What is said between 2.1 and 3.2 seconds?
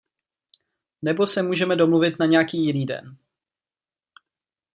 na nějaký jiný den.